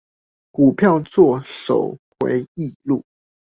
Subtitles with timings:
[0.51, 3.03] 股票作手回憶錄